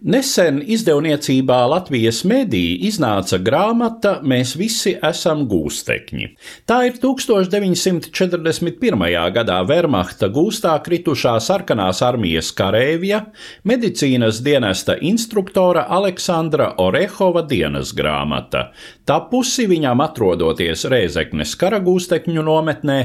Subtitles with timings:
[0.00, 6.26] Nesen izdevniecībā Latvijas mediji iznāca grāmata Mēs visi esam gūstekņi.
[6.68, 9.04] Tā ir 1941.
[9.34, 13.20] gadā Wehrmachta gūstā kritušā sarkanās armijas karēvja,
[13.68, 18.70] medicīnas dienesta instruktora Aleksandra Orehova dienas grāmata,
[19.08, 22.98] tapusi viņam atrodoties Rēzeknes karagūstekņu nometnē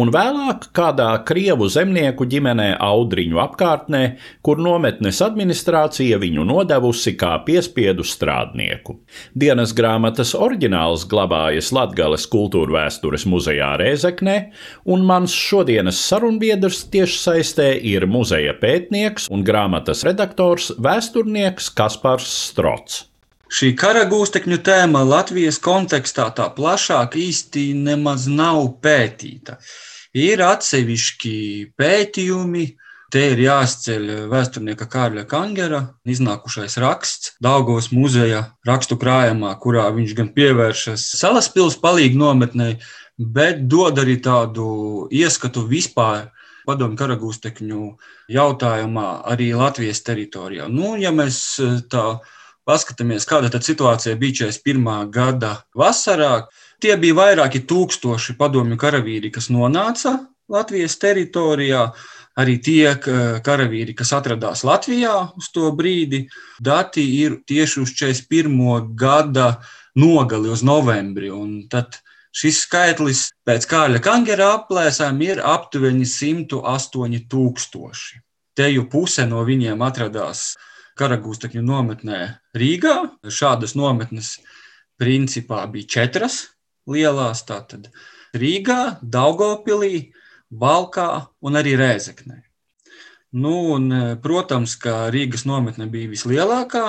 [0.00, 4.02] un vēlāk kādā krievu zemnieku ģimenē Audriņu apkārtnē,
[4.46, 8.98] kur nometnes administrācija viņu nodevusi kā piespiedu strādnieku.
[9.34, 14.38] Dienas grāmatas oriģināls glabājas Latgales kultūra vēstures muzejā Rēzeknē,
[14.84, 23.06] un mans šodienas sarunbiedrs tiešsaistē ir muzeja pētnieks un grāmatas redaktors vēsturnieks Kaspars Strots.
[23.50, 29.56] Šī kara gūstekņu tēma Latvijas kontekstā tā plašāk īsti nemaz nav pētīta.
[30.14, 31.34] Ir atsevišķi
[31.78, 32.62] pētījumi,
[33.10, 40.28] Te ir jāsceļ vēsturnieka Kārļa Kangera iznākušais raksts Daugos muzeja rakstu krājumā, kurā viņš gan
[40.36, 42.76] pievēršas salaspils palīgu nometnei,
[43.18, 46.28] bet dod arī tādu ieskatu vispār
[46.68, 47.86] padomju karagūstekņu
[48.30, 50.68] jautājumā arī Latvijas teritorijā.
[50.70, 51.40] Nu, ja mēs
[51.90, 52.04] tā
[52.68, 55.10] paskatāmies, kāda tad situācija bija 41.
[55.10, 56.46] gada vasarā,
[56.78, 61.88] tie bija vairāki tūkstoši padomju karavīri, kas nonāca Latvijas teritorijā
[62.38, 62.94] arī tie
[63.44, 66.26] karavīri, kas atradās Latvijā uz to brīdi,
[66.62, 68.94] dati ir tieši uz 41.
[68.94, 69.60] gada
[69.98, 71.32] nogali, uz novembri.
[72.30, 78.20] Šis skaitlis pēc Kārļa Kangera aplēsēm ir aptuveni 108 tūkstoši.
[78.54, 80.52] Teju puse no viņiem atradās
[81.00, 82.20] karagūstekņu nometnē
[82.54, 82.94] Rīgā.
[83.26, 84.36] Šādas nometnes
[85.00, 86.44] principā bija četras
[86.90, 87.90] lielās, tātad
[88.36, 90.12] Rīgā, Daugopilī,
[90.50, 91.08] Balkā
[91.46, 92.40] un arī Rēzeknē.
[93.32, 93.90] Nu, un,
[94.22, 96.86] protams, ka Rīgas nometne bija vislielākā,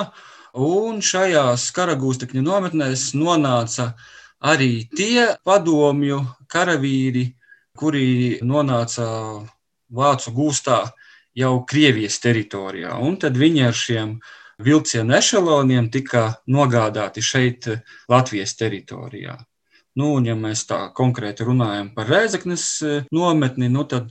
[0.58, 3.92] un šajās karagūstekņu nometnēs nonāca
[4.42, 6.18] arī tie padomju
[6.50, 7.28] karavīri,
[7.78, 9.06] kuri nonāca
[9.92, 10.82] Vācu gūstā
[11.36, 12.96] jau Krievijas teritorijā.
[12.98, 14.16] Un tad viņi ar šiem
[14.62, 17.68] vilcienu ešaloniem tika nogādāti šeit,
[18.08, 19.36] Latvijas teritorijā.
[19.98, 22.66] Nu, un, ja mēs tā konkrēti runājam par Rēzaknes
[23.12, 24.08] nometni, nu, tad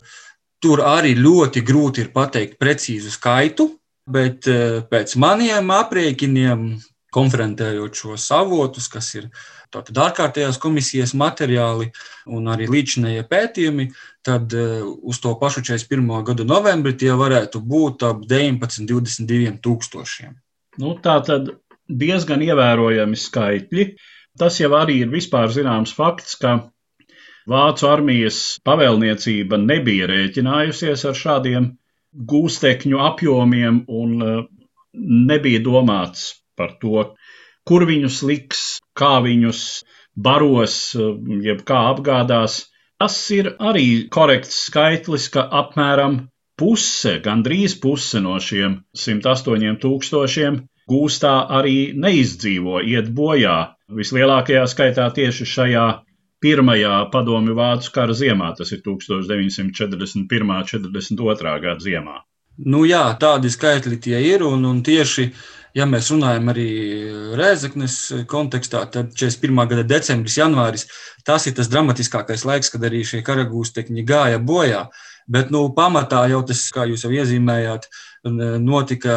[0.61, 3.71] tur arī ļoti grūti ir pateikt precīzu skaitu,
[4.11, 4.45] bet
[4.91, 6.67] pēc maniem aprēķiniem,
[7.11, 9.27] konfrontējot šos avotus, kas ir
[9.71, 11.89] tātad ārkārtējās komisijas materiāli
[12.31, 13.89] un arī līdzinējie pētījumi,
[14.25, 16.07] tad uz to pašu 41.
[16.29, 20.37] gada novembri tie varētu būt ap 19, 22 tūkstošiem.
[20.79, 21.51] Nu, tā tad
[21.91, 23.87] diezgan ievērojami skaitļi.
[24.39, 26.59] Tas jau arī ir vispār zināms fakts, ka
[27.51, 28.37] Vācu armijas
[28.67, 31.71] pavēlniecība nebija rēķinājusies ar šādiem
[32.31, 34.13] gūstekņu apjomiem un
[35.31, 37.07] nebija domāts par to,
[37.65, 38.61] kur viņus liks,
[38.93, 39.63] kā viņus
[40.27, 40.77] baros,
[41.47, 42.59] jeb kā apgādās.
[43.01, 46.19] Tas ir arī korekts skaitlis, ka apmēram
[46.61, 50.59] puse, gandrīz puse no šiem 108 tūkstošiem
[50.91, 53.57] gūstā arī neizdzīvo, iet bojā.
[53.97, 55.85] Vislielākajā skaitā tieši šajā
[56.41, 60.51] pirmajā padomju vācu kara ziemā, tas ir 1941.
[60.51, 61.55] un 42.
[61.65, 62.21] gada ziemā.
[62.61, 65.27] Nu jā, tādi skaitļi tie ir, un, un tieši,
[65.77, 66.67] ja mēs runājam arī
[67.39, 67.95] Rēzaknes
[68.29, 69.63] kontekstā, tad 41.
[69.71, 70.87] gada decembris, janvāris,
[71.25, 74.87] tas ir tas dramatiskākais laiks, kad arī šie karagūstekņi gāja bojā.
[75.31, 77.85] Bet, nu, pamatā jau tas, kā jūs jau iezīmējāt,
[78.23, 79.13] notika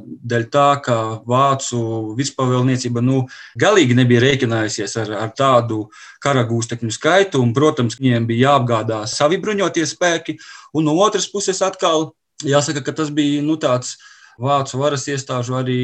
[0.00, 0.96] dēļ tā, ka
[1.28, 3.26] vācu virspavēlniecība nu,
[3.60, 5.88] galīgi nebija rēķinājusies ar, ar tādu
[6.24, 10.38] karagūstekņu skaitu, un, protams, viņiem bija jāapgādā savi bruņotie spēki,
[10.72, 12.12] un no otras puses atkal
[12.44, 13.98] jāsaka, ka tas bija nu, tāds
[14.38, 15.82] vācu varas iestāžu arī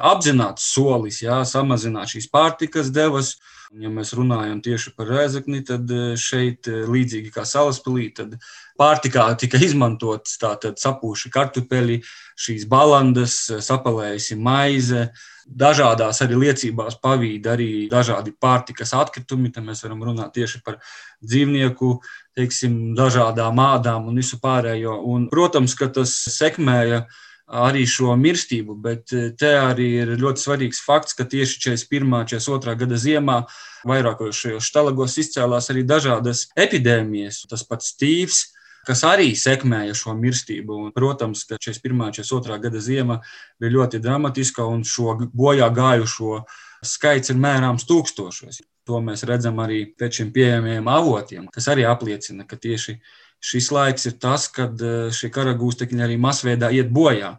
[0.00, 3.36] apzināts solis, jā, samazināt šīs pārtikas devas.
[3.70, 5.86] Ja mēs runājam tieši par rēzakni, tad
[6.18, 8.32] šeit, līdzīgi kā salaspēlī, tad
[8.80, 12.00] pārtikā tika izmantotas tātad sapūši kartupeļi,
[12.34, 15.04] šīs balandas, sapalējusi maize,
[15.46, 19.52] dažādās arī liecībās pavīd arī dažādi pārtikas atkritumi.
[19.54, 20.80] Tad mēs varam runāt tieši par
[21.22, 21.94] dzīvnieku,
[22.38, 24.98] teiksim, dažādām ādām un visu pārējo.
[25.14, 27.04] Un, protams, ka tas sekmēja
[27.50, 32.06] arī šo mirstību, bet te arī ir ļoti svarīgs fakts, ka tieši 41.
[32.06, 32.76] un 42.
[32.84, 33.40] gada ziemā
[33.88, 37.42] vairākos šajos štalagos izcēlās arī dažādas epidēmijas.
[37.50, 38.42] Tas pats stīvs,
[38.86, 40.78] kas arī sekmēja šo mirstību.
[40.86, 41.94] Un, protams, ka 41.
[42.06, 42.58] un 42.
[42.62, 43.20] gada ziema
[43.60, 46.44] bija ļoti dramatiska, un šo bojā gājušo
[46.86, 48.62] skaits ir mērāms tūkstošos.
[48.88, 52.96] To mēs redzam arī pēc šiem pieejamiem avotiem, kas arī apliecina, ka tieši
[53.40, 57.36] šis laiks ir tas, kad eh, šie karagūstekņi arī masveidā iet bojā.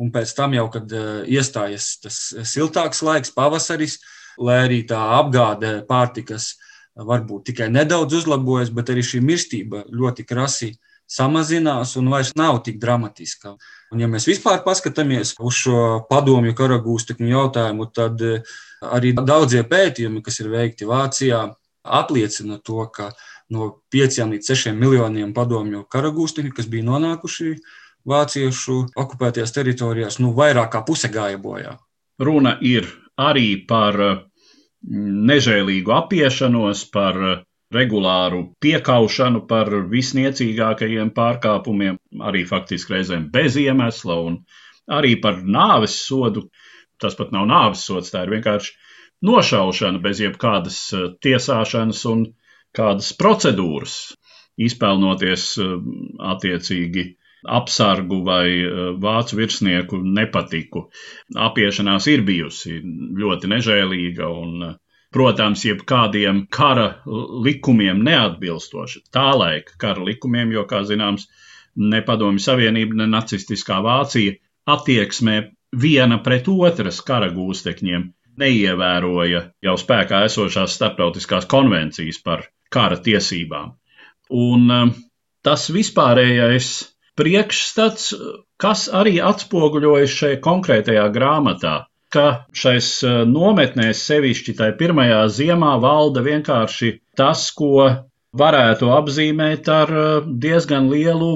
[0.00, 2.20] Un pēc tam, jau, kad eh, iestājas tas
[2.50, 4.00] siltāks laiks, pavasaris,
[4.38, 6.54] lai arī tā apgāde pārtikas
[6.94, 10.74] varbūt tikai nedaudz uzlabojas, bet arī šī mirstība ļoti krasi
[11.10, 13.54] samazinās un vairs nav tik dramatiska.
[13.92, 15.80] Un, ja mēs vispār paskatāmies uz šo
[16.10, 21.46] padomju karagūstekņu jautājumu, tad eh, arī daudzie pētījumi, kas ir veikti Vācijā,
[21.84, 23.10] apliecina to, ka
[23.52, 27.54] no 5 līdz 6 miljoniem padomju karagūstekņu, kas bija nonākuši
[28.08, 31.76] vāciešu okupētajās teritorijās, nu, vairāk kā puse gāja bojā.
[32.20, 32.88] Runa ir
[33.20, 33.98] arī par
[34.84, 37.18] nežēlīgu apiešanos, par
[37.74, 44.38] regulāru piekaušanu par visniecīgākajiem pārkāpumiem, arī faktiski reizēm bez iemesla, un
[44.90, 46.48] arī par nāves sodu.
[47.00, 48.76] Tas pat nav nāves sods, tā ir vienkārši
[49.26, 52.26] nošaušana bez jebkādas eh, tiesāšanas un
[52.76, 53.98] kādas procedūras,
[54.60, 55.74] izpelnoties eh,
[56.32, 57.04] attiecīgi
[57.58, 60.88] apsargu vai eh, vācu virsnieku nepatiku.
[61.48, 62.80] Apiešanās ir bijusi
[63.20, 64.70] ļoti nežēlīga un
[65.14, 66.88] protams, jebkādiem kara
[67.46, 69.04] likumiem neatbilstoši.
[69.14, 71.28] Tā laika kara likumiem, jo, kā zināms,
[71.78, 74.34] ne Padomju Savienība, ne nacistiskā Vācija
[74.74, 75.36] attieksmē
[75.84, 78.08] viena pret otras kara gūstekņiem
[78.40, 83.72] neievēroja jau spēkā esošās starptautiskās konvencijas par kara tiesībām.
[84.34, 84.92] Un um,
[85.46, 86.70] tas vispārējais
[87.18, 88.12] priekšstats,
[88.60, 91.74] kas arī atspoguļojas šajā konkrētajā grāmatā,
[92.14, 97.88] ka šais e, nometnēs, sevišķi tajā pirmajā ziemā, valda vienkārši tas, ko
[98.38, 100.06] varētu apzīmēt ar e,
[100.44, 101.30] diezgan lielu,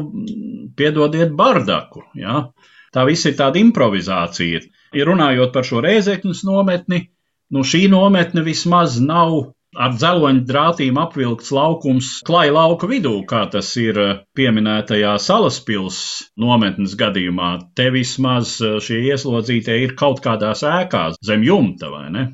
[0.79, 2.05] piedodiet, bardaku.
[2.19, 2.49] Ja?
[2.95, 4.63] Tā viss ir tāda improvizācija.
[4.97, 7.09] Ja runājot par šo rēzekņus nometni,
[7.53, 9.35] nu šī nometne vismaz nav
[9.77, 16.01] ar dzeloņu drātīm apvilkts laukums klāja lauka vidū, kā tas ir eh, pieminētajā salaspils
[16.41, 17.51] nometnes gadījumā.
[17.77, 22.27] Te vismaz eh, šie ieslodzītie ir kaut kādās ēkās zem jumta, vai ne?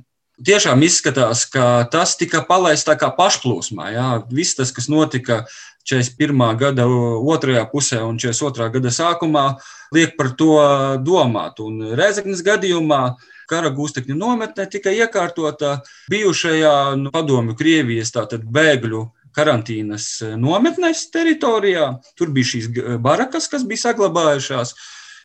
[0.45, 3.93] Tiešām izskatās, ka tas tika palaists tā kā pašplūsmā.
[3.95, 4.09] Jā.
[4.35, 5.45] Viss tas, kas notika
[5.87, 6.43] 41.
[6.59, 8.67] gada otrajā pusē un 42.
[8.75, 9.45] gada sākumā,
[9.95, 10.57] liek par to
[11.07, 11.63] domāt.
[11.63, 13.05] Un Reizeknas gadījumā
[13.51, 15.79] kara gūstekņu nometne tika iekārtota
[16.13, 19.05] bijušajā nu, padomju Krievijas bēgļu
[19.35, 21.89] karantīnas e, nometnes teritorijā.
[22.19, 22.69] Tur bija šīs
[23.03, 24.75] barakas, kas bija saglabājušās.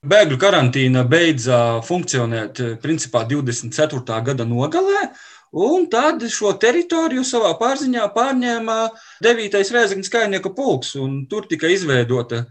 [0.09, 4.21] Bēgļu karantīna beidza funkcionēt e, principā 24.
[4.31, 5.09] gada nogalē.
[5.49, 8.79] Un tad šo teritoriju savā pārziņā pārņēma
[9.25, 9.61] 9.
[9.73, 12.43] Rēzakņas kainieku pulks, un tur tika izveidota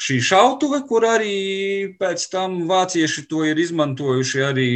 [0.00, 1.36] šī šautuve, kur arī
[2.00, 4.70] pēc tam vācieši to ir izmantojuši arī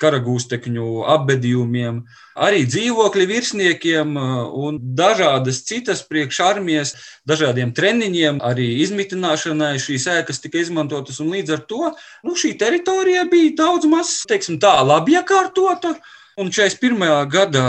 [0.00, 2.00] karagūstekņu apbedījumiem,
[2.46, 4.32] arī dzīvokļu virsniekiem uh,
[4.66, 6.94] un dažādas citas priekšarmijas,
[7.28, 11.20] dažādiem treniņiem, arī izmitināšanai šīs ēkas tika izmantotas.
[11.22, 11.92] Līdz ar to
[12.24, 15.96] nu, šī teritorija bija daudz maz, teiksim tā, labi iekārtota.
[16.40, 16.98] Un 41.
[17.30, 17.62] gada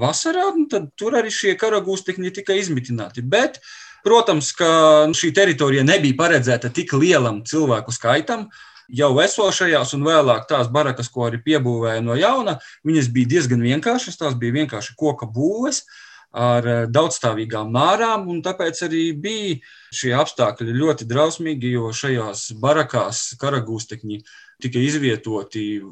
[0.00, 0.66] vasarā nu,
[0.98, 3.22] tur arī šie karagūstekņi tika izmitināti.
[3.22, 3.60] Bet,
[4.02, 4.70] protams, ka
[5.14, 8.48] šī teritorija nebija paredzēta tik lielam cilvēku skaitam
[8.96, 14.18] jau esošajās un vēlāk tās barakas, ko arī piebūvēja no jauna, viņas bija diezgan vienkāršas.
[14.20, 15.84] Tās bija vienkārši koka būves
[16.30, 19.56] ar eh, daudzstāvīgām nārām, un tāpēc arī bija
[19.94, 24.22] šie apstākļi ļoti drausmīgi, jo šajās barakās karagūstekņi
[24.62, 25.82] tika izvietoti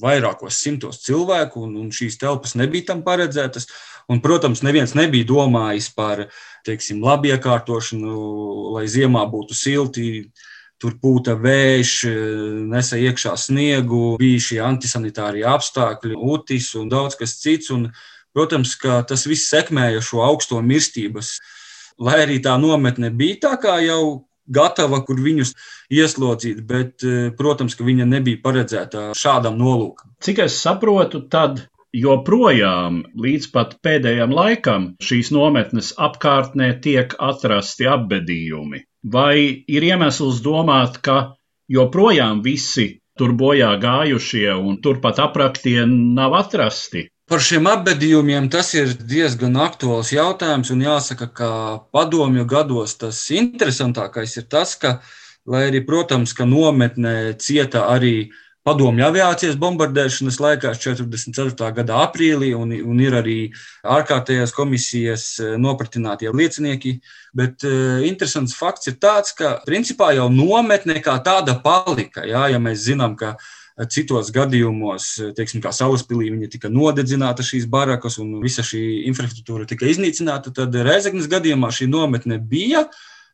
[0.00, 3.70] vairākos simtos cilvēku, un, un šīs telpas nebija tam paredzētas.
[4.12, 6.28] Un, protams, neviens nebija domājis par
[6.66, 8.12] teiksim, labi iekārtošanu,
[8.76, 10.06] lai ziemā būtu silti
[10.82, 11.92] Tur pūta vējš,
[12.68, 17.72] nesa iekšā sniegu, bija šie antisanitārie apstākļi, utis un daudz kas cits.
[17.72, 17.88] Un,
[18.36, 21.38] protams, ka tas viss sekmēja šo augsto mirstības.
[21.96, 25.54] Lai arī tā nometne bija tā kā jau gatava, kur viņus
[25.90, 30.12] ieslodzīt, bet, eh, protams, ka viņa nebija paredzēta šādam nolūkam.
[30.20, 31.66] Cik es saprotu, tad
[31.96, 38.84] joprojām līdz pat pēdējam laikam šīs nometnes apkārtnē tiek atrasti apbedījumi.
[39.06, 41.36] Vai ir iemesls domāt, ka
[41.70, 47.06] joprojām visi tur bojā gājušie un turpat apraktie nav atrasti?
[47.26, 50.72] Par šiem apbedījumiem tas ir diezgan aktuāls jautājums.
[50.74, 51.50] Un jāsaka, ka
[51.94, 55.00] padomju gados tas interesantākais ir tas, ka,
[55.46, 58.30] lai arī, protams, ka nometnē cieta arī
[58.66, 61.70] padomju aviācijas bombardēšanas laikā, 44.
[61.76, 63.36] gada aprīlī, un, un ir arī
[63.86, 65.28] ārkārtējās komisijas
[65.62, 66.96] nopratinātie liecinieki.
[67.36, 72.26] Bet uh, interesants fakts ir tāds, ka principā jau nometne kā tāda palika.
[72.26, 73.36] Jā, ja mēs zinām, ka
[73.92, 79.84] Citos gadījumos, teiksim, kā Salaspīlī, viņa tika nodedzināta šīs barakas un visa šī infrastruktūra tika
[79.90, 80.48] iznīcināta.
[80.56, 82.86] Tad Reizeknas gadījumā šī nometne bija,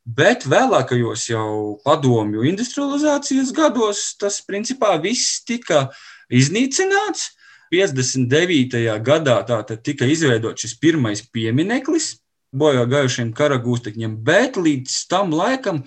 [0.04, 5.88] bet vēlākajos jau padomju industrializācijas gados tas principā viss tika
[6.30, 7.30] iznīcināts.
[7.72, 8.76] 59.
[9.00, 12.18] gadā tātad tika izveidots šis pirmais piemineklis
[12.52, 15.80] bojā gājušiem karagūstekņiem, bet līdz tam laikam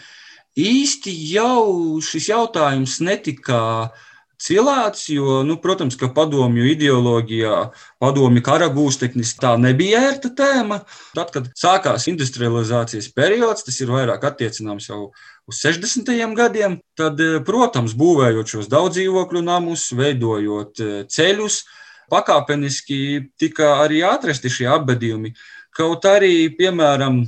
[0.58, 3.92] īsti jau šis jautājums netika
[4.42, 7.60] cilāts, jo, nu, protams, ka padomju ideoloģijā,
[8.04, 10.82] padomju kara gūsteknis tā nebija ērta tēma.
[11.18, 15.10] Tad, kad sākās industrializācijas periods, tas ir vairāk attiecināms jau
[15.48, 16.36] uz 60.
[16.36, 21.64] gadiem, tad, eh, protams, būvējot šos daudz dzīvokļu namus, veidojot eh, ceļus,
[22.12, 25.34] pakāpeniski tika arī atrasti šie apbedījumi.
[25.76, 27.26] Kaut arī, piemēram,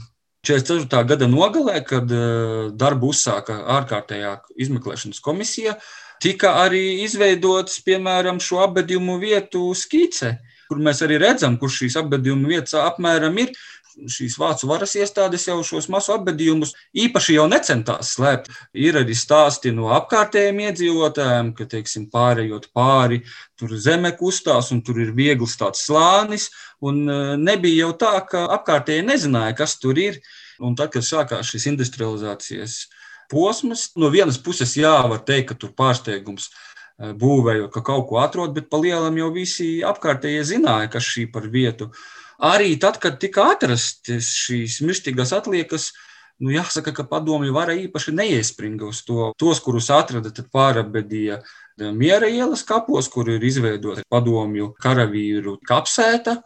[0.47, 1.03] 44.
[1.07, 5.75] gada nogalē, kad eh, darbu uzsāka ārkārtējā izmeklēšanas komisija,
[6.24, 12.53] tika arī izveidots, piemēram, šo apbedījumu vietu skice, kur mēs arī redzam, kur šīs apbedījumu
[12.53, 13.53] vietas apmēram ir.
[13.97, 18.51] Šīs vācu varas iestādes jau šos masu apbedījumus īpaši jau necentās slēpt.
[18.77, 23.24] Ir arī stāsti no apkārtējiem iedzīvotājiem, ka, teiksim, pārējot pāri,
[23.57, 26.51] tur zeme kustās un tur ir viegls tāds slānis.
[26.86, 30.21] Un e, nebija jau tā, ka apkārtējie nezināja, kas tur ir.
[30.62, 32.83] Un tad, kad sākās šis industrializācijas
[33.31, 33.91] posms.
[34.00, 38.55] No vienas puses, jā, var teikt, ka tur pārsteigums eh, būvējot, ka kaut ko atrod,
[38.55, 41.91] bet pa lielam jau visi apkārtējie zināja, kas šī par vietu.
[42.38, 45.91] Arī tad, kad tika atrastas šīs mirstīgās atliekas,
[46.38, 49.31] nu, jāsaka, ka padomju vara īpaši neiespringa uz to.
[49.41, 51.41] Tos, kurus atrada, tad pārabedīja
[51.77, 56.39] Miera ielas kapos, kur ir izveidota padomju karavīru kapsēta,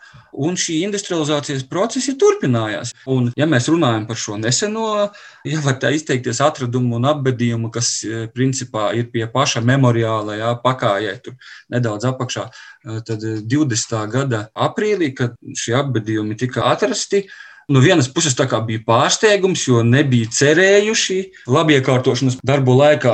[0.44, 2.92] un šī industrializācijas procesi turpinājās.
[3.12, 4.88] Un, ja mēs runājam par šo neseno,
[5.48, 10.52] ja var tā izteikties, atradumu un apbedījumu, kas e, principā ir pie paša memoriāla, jā,
[10.66, 11.38] pakājē, tur
[11.72, 13.96] nedaudz apakšā, e, tad 20.
[14.12, 17.24] gada aprīlī, kad šie apbedījumi tika atrasti,
[17.72, 23.14] no vienas puses bija pārsteigums, jo nebija cerējuši labiekārtošanas darbu laikā,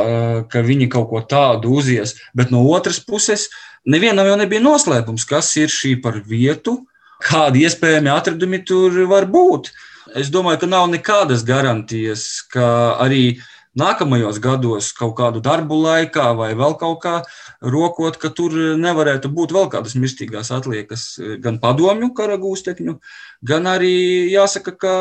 [0.50, 2.16] ka viņi kaut ko tādu uzies.
[2.34, 3.50] Bet no otras puses,
[3.86, 6.80] nevienam jau nebija noslēpums, kas ir šī par vietu,
[7.24, 9.72] kādi iespējami atradumi tur var būt.
[10.16, 13.40] Es domāju, ka nav nekādas garantijas, ka arī
[13.78, 17.16] nākamajos gados, kaut kādu darbu laikā vai vēl kaut kā
[17.62, 21.08] rokot, ka tur nevarētu būt vēl kādas mirstīgās atliekas,
[21.44, 22.98] gan padomju karagūstekņu,
[23.48, 23.96] gan arī
[24.34, 24.96] jāsaka, ka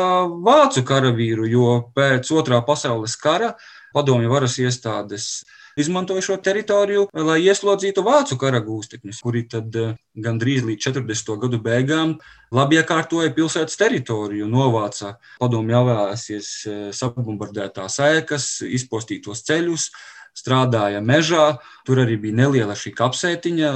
[0.45, 3.55] vācu karavīru, jo pēc otrā pasaules kara
[3.95, 5.45] padomju varas iestādes
[5.77, 11.33] izmantoja šo teritoriju, lai ieslodzītu vācu karagūstekņus, kuri tad eh, gandrīz līdz 40.
[11.43, 12.17] gadu beigām
[12.53, 19.91] labi iekārtoja pilsētas teritoriju, novāca padomju avēsies eh, sabumbardētās ēkas, izpostītos ceļus,
[20.37, 21.47] strādāja mežā.
[21.85, 23.71] Tur arī bija neliela šī kapsētiņa,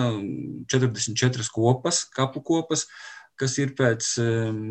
[0.73, 2.87] 44 kopas, kapu kopas
[3.41, 4.13] kas ir pēc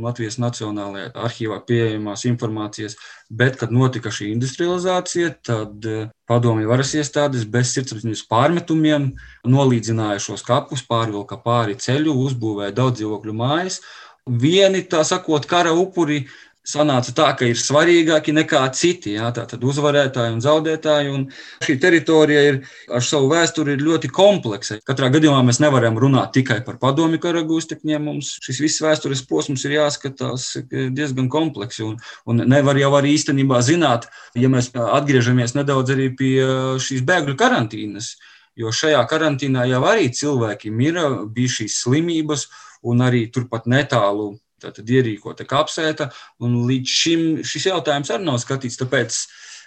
[0.04, 2.96] Latvijas Nacionālajā arhīvā pieejamās informācijas.
[3.30, 9.12] Bet, kad notika šī industrializācija, tad eh, padomju varas iestādes bez sirdsapziņas pārmetumiem
[9.46, 13.78] nolīdzināja šos kapus, pārvilka pāri ceļu, uzbūvēja daudz dzīvokļu mājas.
[14.26, 16.24] Vieni, tā sakot, kara upuri
[16.66, 19.14] sanāca tā, ka ir svarīgāki nekā citi.
[19.16, 21.12] Jā, tātad uzvarētāji un zaudētāji.
[21.14, 21.26] Un
[21.64, 22.58] šī teritorija ir
[22.92, 24.80] ar savu vēsturi ļoti kompleksa.
[24.86, 28.10] Katrā gadījumā mēs nevaram runāt tikai par padomju kara gūstekņiem.
[28.10, 31.86] Mums šis viss vēstures posms ir jāskatās diezgan kompleksi.
[31.86, 31.96] Un,
[32.28, 36.34] un nevar jau arī īstenībā zināt, ja mēs atgriežamies nedaudz arī pie
[36.82, 38.14] šīs bēgļu karantīnas.
[38.58, 42.48] Jo šajā karantīnā jau arī cilvēki mira, bija šīs slimības,
[42.84, 48.78] un arī turpat netālu tātad ierīkota kapsēta, līdz šim šis jautājums arī nav skatīts.
[48.80, 49.20] Tāpēc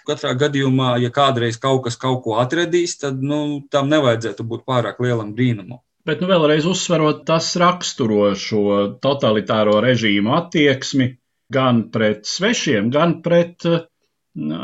[0.08, 5.00] katrā gadījumā, ja kādreiz kaut kas kaut ko atradīs, tad nu, tam nevajadzētu būt pārāk
[5.04, 5.80] lielam brīnumam.
[6.04, 8.64] Bet nu, vēlreiz uzsverot, tas raksturo šo
[9.00, 11.14] totalitāro režīmu attieksmi
[11.52, 13.86] gan pret svešiem, gan pret uh,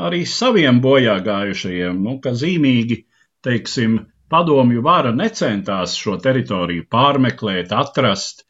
[0.07, 3.05] arī saviem bojā gājušajiem, nu, ka zīmīgi,
[3.47, 3.99] teiksim,
[4.31, 8.45] padomju vara necentās šo teritoriju pārmeklēt, atrast,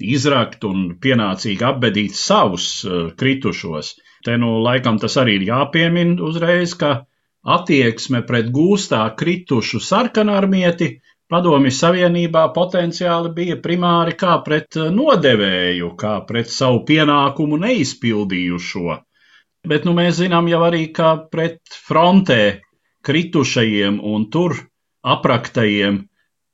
[0.00, 3.94] izrakt un pienācīgi apbedīt savus uh, kritušos.
[4.24, 7.04] Te nu laikam tas arī ir jāpiemin uzreiz, ka
[7.44, 10.94] attieksme pret gūstā kritušu sarkanarmieti
[11.32, 18.98] Padomju Savienībā potenciāli bija primāri kā pret nodevēju, kā pret savu pienākumu neizpildījušo.
[19.64, 22.60] Bet nu, mēs zinām jau arī, ka pret frontē
[23.08, 24.58] kritušajiem un tur
[25.14, 26.02] apraktajiem,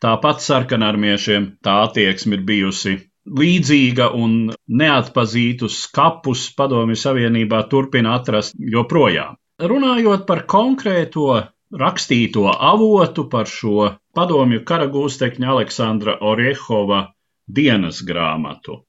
[0.02, 2.97] tāpat sarkanarmiešiem tā attieksme ir bijusi
[3.38, 9.37] līdzīga un neatpazītus kapus Padomju Savienībā turpina atrast joprojām.
[9.60, 11.26] Runājot par konkrēto
[11.70, 17.02] rakstīto avotu par šo padomju karagūstekņa Aleksandra Oriehova
[17.46, 18.80] dienas grāmatu.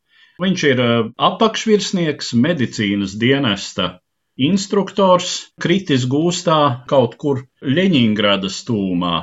[0.41, 0.93] Viņš ir eh,
[1.29, 3.99] apakšvirsnieks medicīnas dienesta
[4.41, 9.15] instruktors, kritis gūstā kaut kur Ļeņingradas tūmā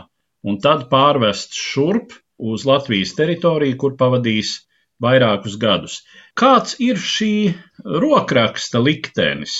[0.46, 4.67] un tad pārvests šurp uz Latvijas teritoriju, kur pavadīs
[5.02, 6.02] vairākus gadus.
[6.38, 7.32] Kāds ir šī
[7.84, 9.56] rokraksta liktenis?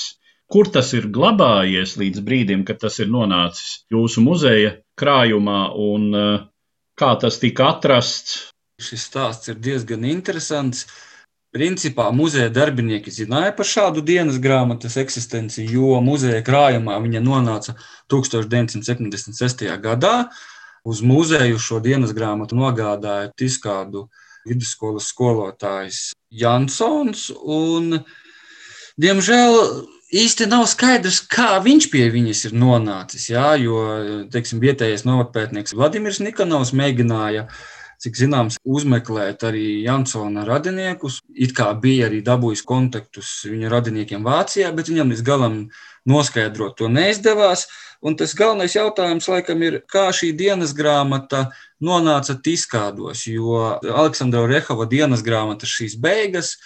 [0.48, 6.38] Kur tas ir glabājies līdz brīdim, kad tas ir nonācis jūsu muzeja krājumā un eh,
[6.96, 8.46] kā tas tika atrasts?
[8.80, 10.86] Šis stāsts ir diezgan interesants.
[11.52, 17.74] Principā muzeja darbinieki zināja par šādu dienas grāmatas eksistenci, jo muzeja krājumā viņa nonāca
[18.12, 19.64] 1976.
[19.84, 20.28] gadā.
[20.84, 24.06] Uz muzeju šo dienas grāmatu nogādāja Tiskādu
[24.48, 26.00] vidusskolas skolotājs
[26.34, 27.28] Jansons.
[27.38, 28.00] Un,
[29.00, 29.58] diemžēl
[30.18, 33.28] īsti nav skaidrs, kā viņš pie viņas ir nonācis.
[33.32, 33.82] Jā, jo
[34.32, 37.48] teiksim, vietējais novatpētnieks Vladimirs Nikonovs mēģināja
[37.98, 41.18] cik zināms, uzmeklēt arī Jansona radiniekus.
[41.34, 45.56] It kā bija arī dabūjis kontaktus viņa radiniekiem Vācijā, bet viņam līdz galam
[46.08, 47.66] noskaidrot to neizdevās.
[47.98, 51.48] Un tas galvenais jautājums, laikam, ir, kā šī dienas grāmata
[51.84, 56.56] nonāca Tiskādos, jo Aleksandra Rehova dienas grāmatas šīs beigas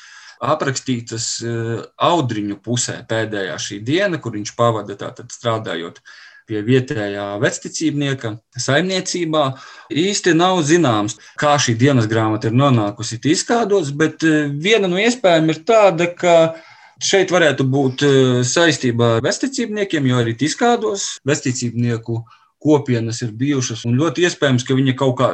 [0.42, 6.02] aprakstītas eh, audriņu pusē pēdējā šī diena, kur viņš pavada tātad strādājot
[6.50, 9.44] pie vietējā vecticībnieka saimniecībā.
[9.94, 15.54] Īsti nav zināms, kā šī dienas grāmata ir nonākusi izkādos, bet eh, viena no iespējām
[15.54, 16.36] ir tāda, ka
[17.02, 22.24] šeit varētu būt eh, saistībā ar vecticībniekiem, jo arī izkādos vecticībnieku
[22.62, 23.84] kopienas ir bijušas.
[23.88, 25.30] Un ļoti iespējams, ka viņa kaut kā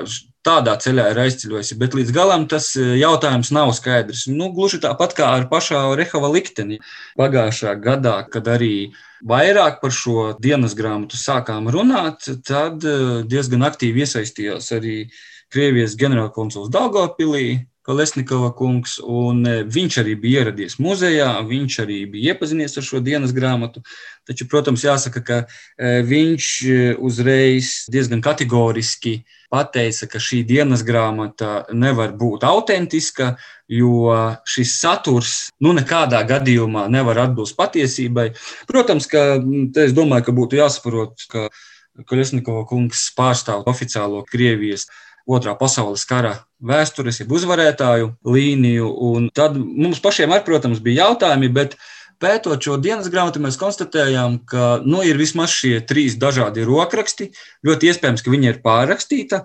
[0.47, 4.27] tādā ceļā ir aizceļojusi, bet līdz galam tas e, jautājums nav skaidrs.
[4.33, 6.79] Nu, gluži tāpat kā ar pašā Rehava likteni.
[7.19, 8.91] Pagājušā gadā, kad arī
[9.29, 15.01] vairāk par šo dienas grāmatu sākām runāt, tad e, diezgan aktīvi iesaistījās arī
[15.53, 22.35] Krievijas ģenerālkonsuls Daugopilī, Kalesnikova kungs, un e, viņš arī bija ieradies muzejā, viņš arī bija
[22.35, 23.81] iepazinies ar šo dienas grāmatu.
[24.29, 31.63] Taču, protams, jāsaka, ka e, viņš e, uzreiz diezgan kategoriski pateica, ka šī dienas grāmata
[31.73, 33.31] nevar būt autentiska,
[33.73, 34.13] jo
[34.45, 35.33] šis saturs
[35.65, 38.29] nu, nekādā gadījumā nevar atbilst patiesībai.
[38.69, 39.41] Protams, ka
[39.81, 41.49] es domāju, ka būtu jāsaprot, ka
[42.07, 44.87] Kolesnikova kungs pārstāv oficiālo Krievijas
[45.29, 48.89] Otrā pasaules kara vēstures, jeb uzvarētāju līniju.
[49.11, 51.77] Un tad mums pašiem, ar, protams, bija jautājumi, bet
[52.23, 57.29] pētot šo dienas grāmatu, mēs konstatējām, ka nu, ir vismaz šie trīs dažādi rokraksti.
[57.69, 59.43] Ļoti iespējams, ka viņi ir pārrakstīti.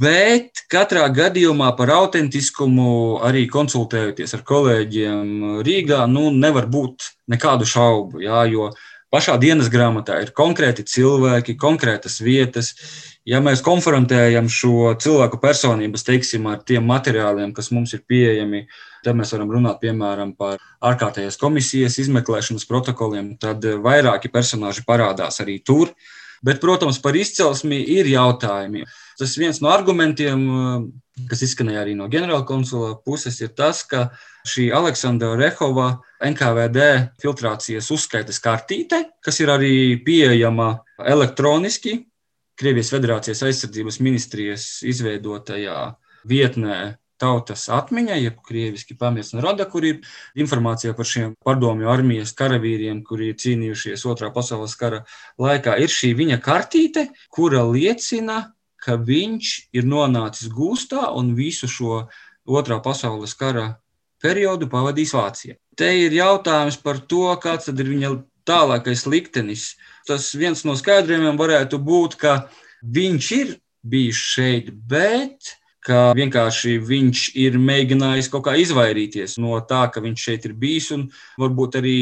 [0.00, 8.22] Bet katrā gadījumā par autentiskumu, arī konsultējoties ar kolēģiem Rīgā, nu, nevar būt nekādu šaubu.
[8.24, 8.72] Jā, jo
[9.14, 12.72] pašā dienas grāmatā ir konkrēti cilvēki, konkrētas vietas,
[13.28, 18.64] ja mēs konfrontējam šo cilvēku personības, teiksim, ar tiem materiāliem, kas mums ir pieejami,
[19.06, 25.60] tad mēs varam runāt piemēram par ārkārtējās komisijas izmeklēšanas protokoliem, tad vairāki personāži parādās arī
[25.62, 25.94] tur.
[26.44, 28.82] Bet, protams, par izcelsmi ir jautājumi.
[29.16, 30.42] Tas viens no argumentiem,
[31.30, 34.10] kas izskanēja arī no ģenerālkonsula puses, ir tas, ka
[34.44, 35.88] šī Aleksandra Rehova
[36.24, 36.88] NKVD
[37.22, 42.02] filtrācijas uzskaitas kartīte, kas ir arī pieejama elektroniski,
[42.54, 45.78] Krievijas Federācijas aizsardzības ministrijas izveidotajā
[46.30, 50.02] vietnē tautas atmiņa, jeb krieviski pamirs un rada, kur ir
[50.38, 55.02] informācija par šiem padomju armijas karavīriem, kuri ir cīnījušies Otrā pasaules kara
[55.40, 55.76] laikā.
[55.82, 62.04] Ir šī viņa kartīte, kura liecina, ka viņš ir nonācis gūstā un visu šo
[62.44, 63.70] Otrā pasaules kara
[64.22, 65.58] periodu pavadījis Vācijā.
[65.74, 68.14] Te ir jautājums par to, kāds ir viņa
[68.46, 69.72] tālākais liktenis
[70.06, 72.38] tas viens no skaidrojumiem varētu būt, ka
[72.84, 73.52] viņš ir
[73.84, 80.22] bijis šeit, bet ka vienkārši viņš ir mēģinājis kaut kā izvairīties no tā, ka viņš
[80.28, 81.04] šeit ir bijis un
[81.40, 81.98] varbūt arī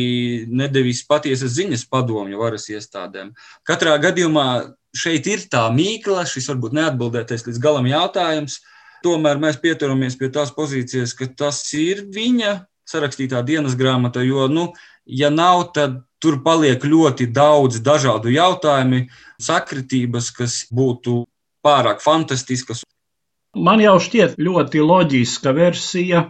[0.47, 3.33] nedevis patiesas ziņas padomju varas iestādēm.
[3.67, 4.47] Katrā gadījumā
[4.95, 8.61] šeit ir tā mīkla, šis varbūt neatbildētais līdz galam jautājums.
[9.03, 12.55] Tomēr mēs pieturamies pie tās pozīcijas, ka tas ir viņa
[12.89, 14.71] sarakstītā dienas grāmata, jo, nu,
[15.07, 19.07] ja nav, tad tur paliek ļoti daudz dažādu jautājumu,
[19.43, 21.25] sakritības, kas būtu
[21.67, 22.85] pārāk fantastiskas.
[23.53, 26.23] Man jau šķiet ļoti loģiska versija,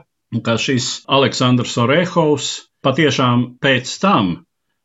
[0.42, 2.48] ka šis Aleksandrs Orehovs
[2.82, 4.32] patiešām pēc tam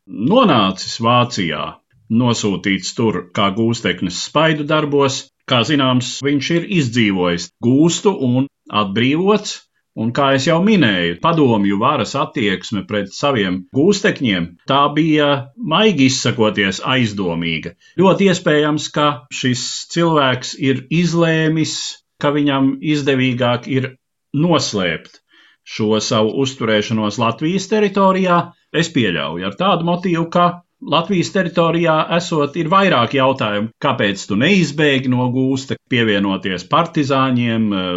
[0.08, 1.63] nonācis Vācijā,
[2.12, 5.26] nosūtīts tur kā gūsteknis spaidu darbos.
[5.48, 9.62] Kā zināms, viņš ir izdzīvojis gūstu un atbrīvots,
[9.98, 17.72] Un, kā jau minēju, padomju varas attieksme pret saviem gūstekņiem, tā bija, maigi izsakoties, aizdomīga.
[17.98, 19.64] Ļoti iespējams, ka šis
[19.96, 21.74] cilvēks ir izlēmis,
[22.22, 23.90] ka viņam izdevīgāk ir
[24.38, 25.18] noslēpt
[25.66, 28.38] šo savu uzturēšanos Latvijas teritorijā.
[28.78, 30.46] Es pieļauju ar tādu motīvu, ka
[30.78, 37.88] Latvijas teritorijā esot ir vairāk jautājumu, kāpēc tu neizbēgi no gūsta, pievienoties partizāņiem, eh,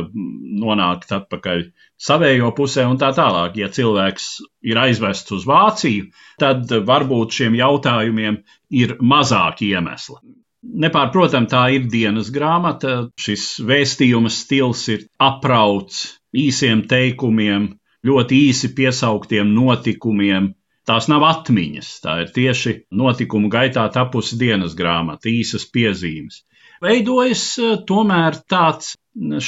[0.62, 1.64] nonākt atpakaļ
[2.00, 3.58] savējo pusē un tā tālāk.
[3.60, 4.28] Ja cilvēks
[4.62, 6.08] ir aizvests uz Vāciju,
[6.40, 8.40] tad varbūt šiem jautājumiem
[8.70, 10.20] ir mazāk iemesla.
[10.62, 13.10] Nepārprotam, tā ir dienas grāmata.
[13.16, 17.74] Šis vēstījuma stils ir aprauts īsiem teikumiem,
[18.06, 20.54] ļoti īsi piesauktiem notikumiem,
[20.90, 26.40] Tās nav atmiņas, tā ir tieši notikumu gaitā tapusi dienas grāmata, īsas piezīmes.
[26.82, 28.96] Veidojas e, tomēr tāds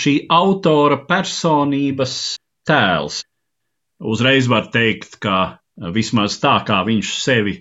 [0.01, 2.13] šī autora personības
[2.71, 3.17] tēls.
[4.13, 5.39] Uzreiz var teikt, ka
[5.97, 7.57] vismaz tā kā viņš sevi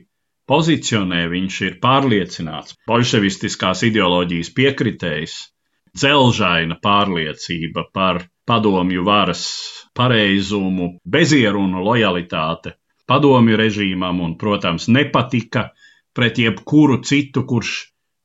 [0.52, 5.40] pozicionē, viņš ir pārliecināts, bolševistiskās ideoloģijas piekritējs,
[5.98, 9.48] dzelžaina pārliecība par padomju varas
[9.98, 12.76] pareizumu, bezierunu lojalitāte
[13.12, 15.70] padomju režīmam un, protams, nepatika
[16.16, 17.76] pret jebkuru citu, kurš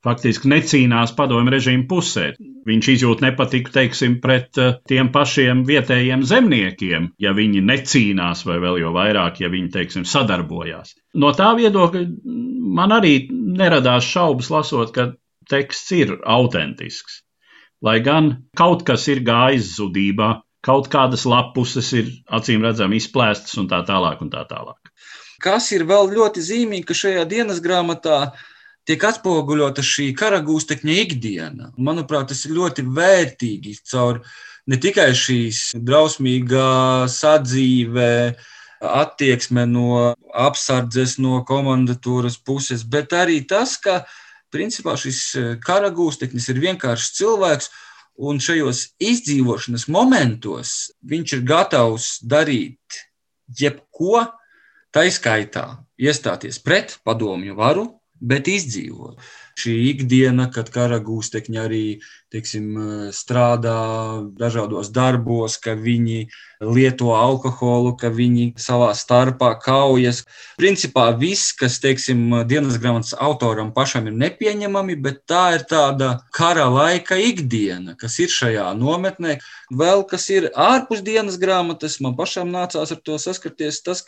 [0.06, 2.28] faktiski necīnās padomju režīmu pusē.
[2.66, 8.80] Viņš izjūt nepatiku, teiksim, pret eh, tiem pašiem vietējiem zemniekiem, ja viņi necīnās, vai vēl
[8.84, 10.94] jau vairāk, ja viņi, teiksim, sadarbojās.
[11.18, 12.04] No tā viedokļa
[12.76, 15.12] man arī neradās šaubas lasot, ka
[15.50, 17.22] teksts ir autentisks.
[17.84, 20.30] Lai gan kaut kas ir gājis zudībā,
[20.66, 24.20] kaut kādas lapuses ir acīm redzami izplēstas un tā tālāk.
[24.24, 24.90] Un tā tālāk.
[25.42, 28.32] Kas ir vēl ļoti zīmīgi, ka šajā dienas grāmatā
[28.88, 31.70] tiek atspoguļota šī karagūstekņa ikdiena.
[31.76, 34.22] Manuprāt, tas ir ļoti vērtīgi caur
[34.66, 38.12] ne tikai šīs drausmīgā sadzīvē,
[38.86, 44.02] attieksme no apsardzes, no komandatūras puses, bet arī tas, ka
[44.52, 45.20] principā šis
[45.64, 47.70] karagūsteknis ir vienkāršs cilvēks,
[48.16, 50.70] Un šajos izdzīvošanas momentos
[51.04, 53.02] viņš ir gatavs darīt
[53.60, 54.24] jebko,
[54.88, 55.66] tā izskaitā
[56.00, 59.20] iestāties pret padomju varu, bet izdzīvot
[59.56, 61.84] šī ikdiena, kad kara gūstekņi arī
[62.32, 62.74] teiksim,
[63.16, 63.78] strādā
[64.36, 66.26] dažādos darbos, ka viņi
[66.60, 70.24] lieto alkoholu, ka viņi savā starpā kaujas.
[70.60, 76.68] Principā viss, kas teiksim, dienas grāmatas autoram pašam ir nepieņemami, bet tā ir tāda kara
[76.72, 79.38] laika ikdiena, kas ir šajā nometnē.
[79.72, 83.80] Vēl kas ir ārpus dienas grāmatas, man pašam nācās ar to saskarties.
[83.86, 84.04] Tas,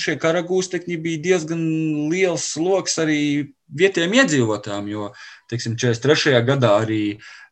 [0.00, 1.62] šie karagūstekņi bija diezgan
[2.12, 3.20] liels sloks arī
[3.78, 5.10] vietējiem iedzīvotājiem, jo,
[5.50, 6.40] teiksim, 43.
[6.46, 7.02] gadā arī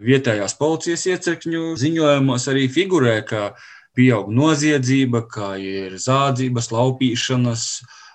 [0.04, 3.50] vietējās policijas iecirkņu ziņojumos arī figurē, ka
[3.96, 7.68] pieaug noziedzība, kā ir zādzības, laupīšanas,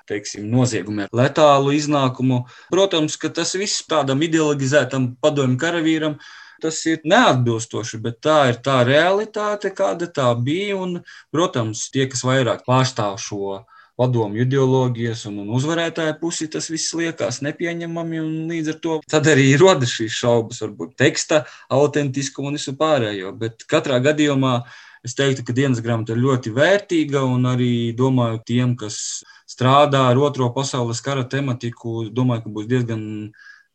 [0.10, 2.44] teiksim, noziegumi ar letālu iznākumu.
[2.74, 6.18] Protams, ka tas viss tādam ideologizētam padomju karavīram
[6.62, 10.78] tas ir neatbilstoši, bet tā ir tā realitāte, kāda tā bija.
[10.78, 11.00] Un,
[11.34, 13.64] protams, tie, kas vairāk pārstāv šo
[14.02, 18.22] padomju ideoloģijas un, un uzvarētāja pusi, tas viss liekas nepieņemami.
[18.50, 23.36] Līdz ar to arī rodas šīs šaubas, varbūt teksta autentiskumu un visu pārējo.
[23.38, 24.58] Bet katrā gadījumā
[25.06, 30.22] es teiktu, ka dienas grāmata ir ļoti vērtīga un arī domāju, tiem, kas strādā ar
[30.22, 33.04] Otro pasaules kara tematiku, domāju, ka būs diezgan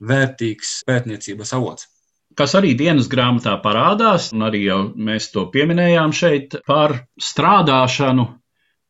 [0.02, 1.92] vērtīgs pētniecības avots
[2.36, 8.26] kas arī dienas grāmatā parādās, un arī jau mēs to pieminējām šeit, par strādāšanu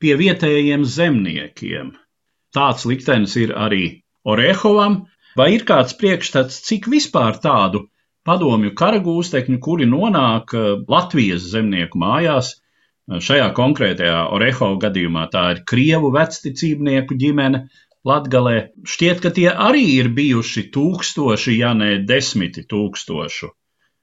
[0.02, 1.92] pie vietējiem zemniekiem.
[2.56, 3.84] Tāds liktenis ir arī
[4.26, 5.04] Orehovam,
[5.38, 7.84] vai ir kāds priekšstats, cik vispār tādu
[8.26, 15.62] padomju karagūstekņu, kuri nonāk eh, Latvijas zemnieku mājās, eh, šajā konkrētajā Orehova gadījumā tā ir
[15.72, 17.66] Krievu vecticībnieku ģimene,
[18.06, 18.56] Latgalē.
[18.86, 23.50] Šķiet, ka tie arī ir bijuši tūkstoši, ja ne desmiti tūkstošu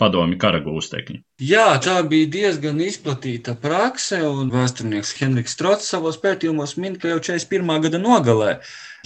[0.01, 1.19] padomi karagūstekņi.
[1.45, 7.21] Jā, tā bija diezgan izplatīta prakse, un vēsturnieks Henriks Strots savos pētījumos min, ka jau
[7.32, 7.73] 41.
[7.88, 8.53] gada nogalē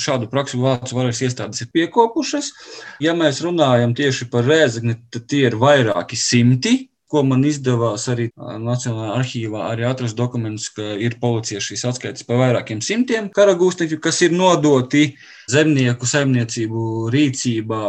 [0.01, 2.51] šādu praksi vācu varas iestādes ir piekopušas.
[3.03, 6.77] Ja mēs runājam tieši par rēzakni, tad tie ir vairāki simti
[7.11, 12.41] ko man izdevās arī Nacionālajā arhīvā arī atrast dokumentus, ka ir policija šīs atskaites par
[12.41, 15.09] vairākiem simtiem karagūstekļu, kas ir nodoti
[15.51, 17.83] zemnieku saimniecību rīcībā.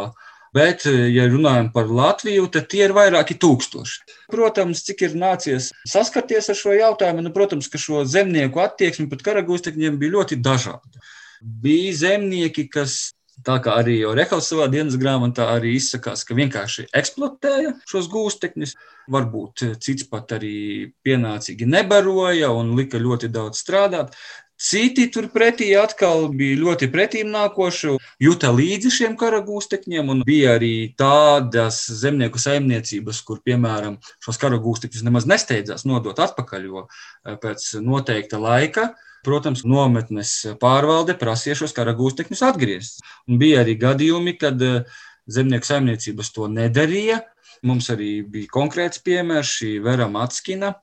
[0.57, 4.17] Bet, ja runājam par Latviju, tad tie ir vairāki tūkstoši.
[4.33, 9.27] Protams, cik ir nācies saskarties ar šo jautājumu, nu, protams, ka šo zemnieku attieksme pret
[9.27, 11.07] karagūstekņiem bija ļoti dažāda.
[11.39, 12.99] Bija zemnieki, kas
[13.47, 18.73] Tā kā arī Rehals savā dienas grāmatā arī izsakās, ka vienkārši eksploatēja šos gūstekņus,
[19.15, 24.19] varbūt cits pat arī pienācīgi nebaroja un lika ļoti daudz strādāt.
[24.59, 27.95] Citi turpretī atkal bija ļoti pretīm nākoši,
[28.25, 35.29] juta līdzi šiem karagūstekņiem, un bija arī tādas zemnieku saimniecības, kur, piemēram, šos karagūstekņus nemaz
[35.31, 38.91] nesteidzās nodot atpakaļ, jo eh, pēc noteikta laika
[39.27, 43.03] Protams, nometnes pārvalde prasīja šos karagūstekņus atgriezt.
[43.29, 47.19] Un bija arī gadījumi, kad eh, zemnieku saimniecības to nedarīja.
[47.67, 50.75] Mums arī bija konkrēts piemērs, šī Vera Matskina,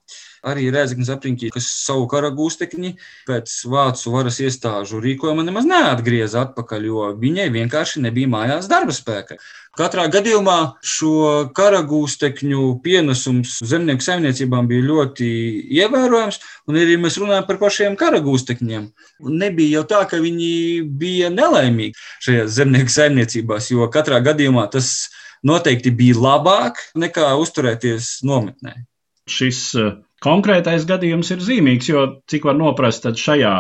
[0.45, 2.91] arī Rēzaknis apriņķī, kas savu karagūstekņi
[3.29, 9.39] pēc vācu varas iestāžu rīkojuma nemaz neatgrieza atpakaļ, jo viņai vienkārši nebija mājās darba spēka.
[9.75, 15.27] Katrā gadījumā šo karagūstekņu pienesums zemnieku saimniecībām bija ļoti
[15.81, 18.87] ievērojams, un arī mēs runājam par pašiem karagūstekņiem.
[19.41, 24.93] Nebija jau tā, ka viņi bija nelaimīgi šajās zemnieku saimniecībās, jo katrā gadījumā tas
[25.45, 28.75] noteikti bija labāk nekā uzturēties nometnē.
[29.29, 33.55] Šis eh, konkrētais gadījums ir zīmīgs, jo, cik var noprast, tad šajā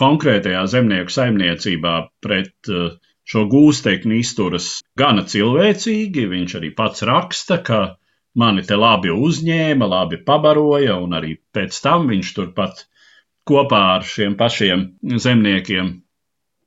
[0.00, 2.92] konkrētajā zemnieku saimniecībā pret uh,
[3.30, 6.26] šo gūstekni izturas gana cilvēcīgi.
[6.30, 7.80] Viņš arī pats raksta, ka
[8.40, 12.84] mani te labi uzņēma, labi pabaroja, un arī pēc tam viņš turpat
[13.50, 14.86] kopā ar šiem pašiem
[15.26, 15.92] zemniekiem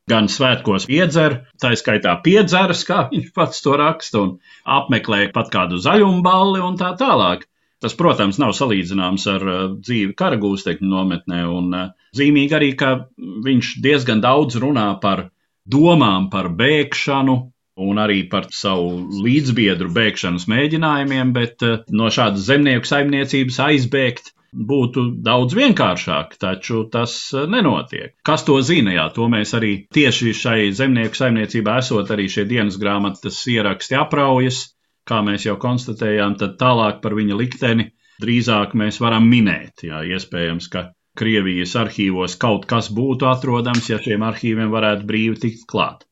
[0.09, 4.33] gan svētkos iedzer, tā skaitā piedzeras, kā viņš pats to raksta, un
[4.79, 7.47] apmeklē pat kādu zaļumballi un tā tālāk.
[7.83, 13.73] Tas, protams, nav salīdzināms ar uh, dzīvi karagūstekņu nometnē, un uh, zīmīgi arī, ka viņš
[13.83, 15.27] diezgan daudz runā par
[15.67, 17.35] domām par bēgšanu
[17.75, 25.05] un arī par savu līdzbiedru bēgšanas mēģinājumiem, bet eh, no šādas zemnieku saimniecības aizbēgt būtu
[25.25, 28.15] daudz vienkāršāk, taču tas eh, nenotiek.
[28.27, 28.93] Kas to zina?
[28.95, 34.63] Jā, to mēs arī tieši šai zemnieku saimniecībā esot arī šie dienas grāmatas ieraksti apraujas,
[35.09, 37.89] kā mēs jau konstatējām, tad tālāk par viņa likteni
[38.23, 39.85] drīzāk mēs varam minēt.
[39.87, 45.67] Jā, iespējams, ka Krievijas arhīvos kaut kas būtu atrodams, ja šiem arhīviem varētu brīvi tikt
[45.69, 46.07] klāt.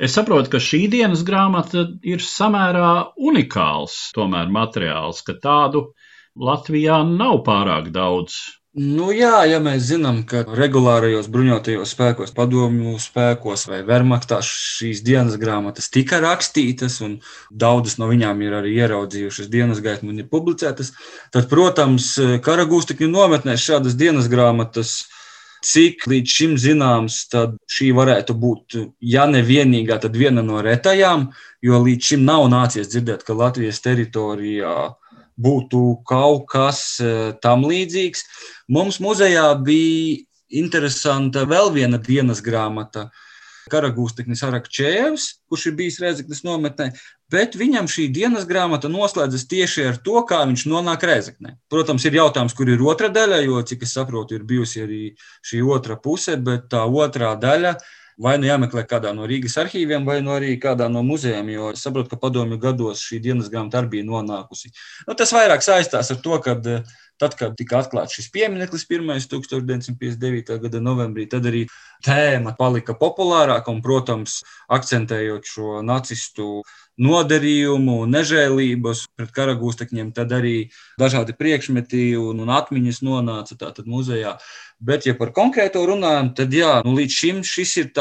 [0.00, 2.92] Es saprotu, ka šī dienas grāmata ir samērā
[3.30, 5.90] unikāls tomēr materiāls, ka tādu
[6.38, 8.38] Latvijā nav pārāk daudz.
[8.70, 15.34] Nu, jā, ja mēs zinām, ka regulārajos bruņotajos spēkos, padomju spēkos vai vermaktā šīs dienas
[15.42, 17.16] grāmatas tika rakstītas, un
[17.50, 20.92] daudzas no viņām ir arī ieraudzījušas dienas gaismu un ir publicētas,
[21.34, 22.12] tad, protams,
[22.46, 25.08] karagūstekņu nometnēs šādas dienas grāmatas.
[25.66, 31.26] Cik līdz šim zināms, tad šī varētu būt, ja ne vienīgā, tad viena no retajām,
[31.60, 34.94] jo līdz šim nav nācies dzirdēt, ka Latvijas teritorijā
[35.40, 38.24] būtu kaut kas eh, tam līdzīgs.
[38.72, 40.20] Mums muzejā bija
[40.60, 43.10] interesanta vēl viena dienas grāmata.
[43.70, 46.88] Karagūsteknis Arakčēvs, kurš ir bijis Rēzeknes nometnē,
[47.30, 51.54] bet viņam šī dienas grāmata noslēdzas tieši ar to, kā viņš nonāk Rēzeknē.
[51.70, 55.02] Protams, ir jautājums, kur ir otra daļa, jo, cik es saprotu, ir bijusi arī
[55.46, 60.04] šī otra puse, bet tā otrā daļa ir vai nu jāmeklē kādā no Rīgas arhīviem,
[60.04, 63.80] vai nu arī kādā no muzejiem, jo es saprotu, ka padomju gados šī dienas grāmata
[63.80, 64.72] arī bija nonākusi.
[65.08, 66.58] Nu, tas vairāk saistās ar to, ka
[67.20, 70.56] tad, kad tika atklāts šis piemineklis 1959.
[70.64, 71.66] gada novembrī, tad arī
[72.06, 74.40] tēma palika populārāka un, protams,
[74.72, 76.62] akcentējot šo nacistu
[77.00, 80.56] nodarījumu, nežēlības pret karagūstekņiem, tad arī
[81.00, 84.36] dažādi priekšmeti un, un atmiņas nonāca tātad muzejā.
[84.80, 87.92] Bet, ja par konkrēto runājam, tad jā, nu, līdz šim šis ir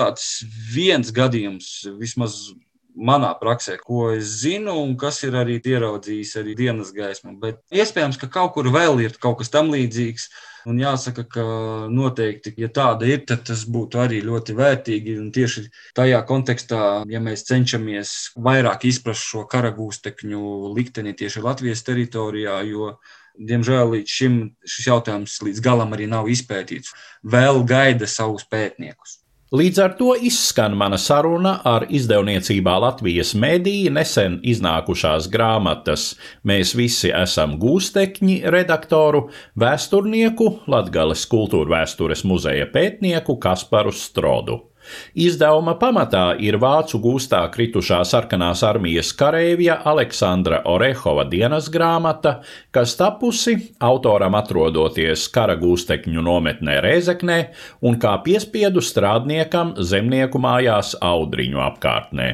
[0.73, 2.49] viens gadījums, vismaz
[2.95, 7.35] manā praksē, ko es zinu, un kas ir arī ieraudzījis arī dienas gaismu.
[7.39, 10.29] Bet iespējams, ka kaut kur vēl ir kaut kas tam līdzīgs.
[10.67, 11.43] Un jāsaka, ka
[11.87, 15.15] noteikti, ja tāda ir, tad tas būtu arī ļoti vērtīgi.
[15.21, 15.63] Un tieši
[15.95, 22.91] tajā kontekstā, ja mēs cenšamies vairāk izprast šo karagūstekņu likteni tieši Latvijas teritorijā, jo
[23.39, 26.91] diemžēl līdz šim šis jautājums līdz galam arī nav izpētīts.
[27.23, 29.21] Vēl gaida savus pētniekus.
[29.49, 36.03] Līdz ar to izskan mana saruna ar izdevniecībā Latvijas mediju nesen iznākušās grāmatas
[36.45, 39.23] Mēs visi esam gūstekņi redaktoru,
[39.57, 44.68] vēsturnieku, Latgales kultūrvēstures muzeja pētnieku Kasparu Strodu.
[45.13, 52.39] Izdevuma pamatā ir vācu gūstā kritušā sarkanās armijas kareivja Aleksandra Orehova dienas grāmata,
[52.75, 57.39] kas tapusi autoram atrodoties kara gūstekņu nometnē Rēzeknē
[57.85, 62.29] un kā piespiedu strādniekam zemnieku mājās Audriņu apkārtnē.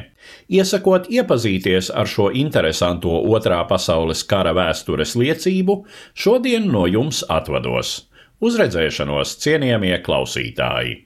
[0.50, 5.80] Iesakot iepazīties ar šo interesanto otrā pasaules kara vēstures liecību,
[6.14, 7.96] šodien no jums atvados.
[8.42, 11.05] Uz redzēšanos, cienījamie klausītāji!